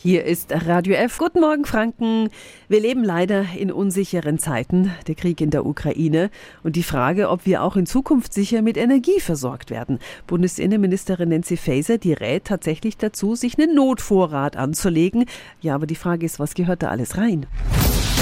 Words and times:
Hier 0.00 0.24
ist 0.24 0.52
Radio 0.52 0.94
F. 0.94 1.18
Guten 1.18 1.40
Morgen, 1.40 1.64
Franken. 1.64 2.28
Wir 2.68 2.78
leben 2.78 3.02
leider 3.02 3.44
in 3.58 3.72
unsicheren 3.72 4.38
Zeiten. 4.38 4.92
Der 5.08 5.16
Krieg 5.16 5.40
in 5.40 5.50
der 5.50 5.66
Ukraine 5.66 6.30
und 6.62 6.76
die 6.76 6.84
Frage, 6.84 7.28
ob 7.30 7.46
wir 7.46 7.64
auch 7.64 7.74
in 7.74 7.84
Zukunft 7.84 8.32
sicher 8.32 8.62
mit 8.62 8.76
Energie 8.76 9.18
versorgt 9.18 9.70
werden. 9.70 9.98
Bundesinnenministerin 10.28 11.30
Nancy 11.30 11.56
Faeser, 11.56 11.98
die 11.98 12.12
rät 12.12 12.44
tatsächlich 12.44 12.96
dazu, 12.96 13.34
sich 13.34 13.58
einen 13.58 13.74
Notvorrat 13.74 14.56
anzulegen. 14.56 15.24
Ja, 15.60 15.74
aber 15.74 15.88
die 15.88 15.96
Frage 15.96 16.24
ist, 16.24 16.38
was 16.38 16.54
gehört 16.54 16.84
da 16.84 16.90
alles 16.90 17.16
rein? 17.16 17.46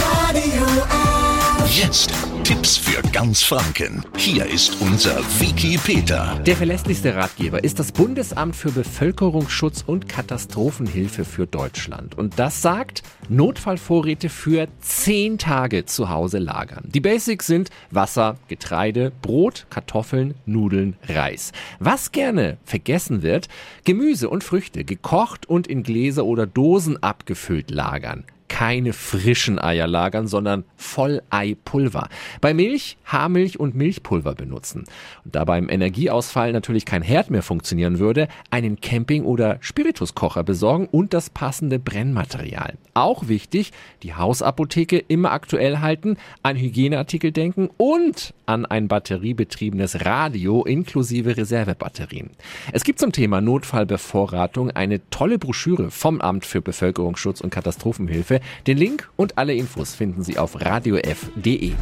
Radio 0.01 0.65
F. 0.65 1.79
Jetzt 1.79 2.26
Tipps 2.47 2.77
für 2.77 3.03
ganz 3.11 3.43
Franken. 3.43 4.05
Hier 4.17 4.47
ist 4.47 4.81
unser 4.81 5.19
Wiki 5.41 5.77
Peter. 5.79 6.41
Der 6.47 6.55
verlässlichste 6.55 7.17
Ratgeber 7.17 7.65
ist 7.65 7.81
das 7.81 7.91
Bundesamt 7.91 8.55
für 8.55 8.71
Bevölkerungsschutz 8.71 9.83
und 9.85 10.09
Katastrophenhilfe 10.09 11.25
für 11.25 11.49
Deutschland. 11.49 12.17
Und 12.17 12.39
das 12.39 12.63
sagt, 12.63 13.03
Notfallvorräte 13.29 14.29
für 14.29 14.69
zehn 14.79 15.39
Tage 15.39 15.87
zu 15.87 16.09
Hause 16.09 16.39
lagern. 16.39 16.85
Die 16.87 17.01
Basics 17.01 17.49
sind 17.49 17.71
Wasser, 17.91 18.37
Getreide, 18.47 19.11
Brot, 19.23 19.67
Kartoffeln, 19.69 20.37
Nudeln, 20.47 20.95
Reis. 21.09 21.51
Was 21.81 22.13
gerne 22.13 22.59
vergessen 22.65 23.23
wird, 23.23 23.49
Gemüse 23.83 24.29
und 24.31 24.45
Früchte 24.45 24.85
gekocht 24.85 25.47
und 25.47 25.67
in 25.67 25.83
Gläser 25.83 26.25
oder 26.25 26.47
Dosen 26.47 27.03
abgefüllt 27.03 27.73
lagern 27.73 28.25
keine 28.57 28.95
frischen 28.95 29.59
Eier 29.59 29.87
lagern, 29.87 30.29
sondern 30.29 30.65
Volleipulver. 30.79 32.09
Bei 32.41 32.55
Milch 32.55 32.97
Haarmilch 33.05 33.61
und 33.61 33.75
Milchpulver 33.75 34.35
benutzen. 34.35 34.85
Und 35.27 35.35
da 35.35 35.45
beim 35.45 35.69
Energieausfall 35.69 36.53
natürlich 36.53 36.87
kein 36.87 37.03
Herd 37.03 37.31
mehr 37.31 37.43
funktionieren 37.43 37.99
würde, 37.99 38.29
einen 38.51 38.81
Camping- 38.81 39.25
oder 39.25 39.59
Spirituskocher 39.61 40.43
besorgen 40.43 40.89
und 40.91 41.13
das 41.13 41.29
passende 41.29 41.79
Brennmaterial. 41.79 42.79
Auch 42.95 43.29
wichtig, 43.29 43.73
die 44.03 44.15
Hausapotheke 44.15 45.05
immer 45.07 45.33
aktuell 45.33 45.81
halten, 45.81 46.17
an 46.43 46.57
Hygieneartikel 46.57 47.33
denken 47.33 47.69
und 47.77 48.33
an 48.47 48.65
ein 48.65 48.89
batteriebetriebenes 48.89 50.07
Radio 50.07 50.65
inklusive 50.65 51.37
Reservebatterien. 51.37 52.31
Es 52.73 52.85
gibt 52.85 53.01
zum 53.01 53.13
Thema 53.13 53.43
Notfallbevorratung 53.43 54.71
eine 54.71 55.01
tolle 55.11 55.39
Broschüre 55.39 55.91
vom 55.91 56.23
Amt 56.23 56.47
für 56.47 56.63
Bevölkerungsschutz 56.63 57.43
und 57.43 57.51
Katastrophenhilfe. 57.51 58.41
Den 58.67 58.79
Link 58.79 59.09
und 59.17 59.39
alle 59.39 59.55
Infos 59.55 59.95
finden 59.95 60.23
Sie 60.23 60.39
auf 60.39 60.61
radiof.de. 60.61 61.73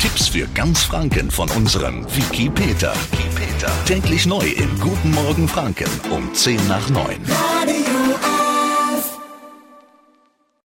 Tipps 0.00 0.28
für 0.28 0.46
ganz 0.54 0.82
Franken 0.82 1.30
von 1.30 1.50
unserem 1.50 2.04
Wiki 2.14 2.48
Peter. 2.50 2.92
Wiki 3.10 3.28
Peter. 3.34 3.72
Täglich 3.84 4.26
neu 4.26 4.46
in 4.46 4.80
Guten 4.80 5.10
Morgen 5.12 5.48
Franken 5.48 5.90
um 6.10 6.32
10 6.32 6.68
nach 6.68 6.88
9. 6.88 7.16
Radio 7.28 7.87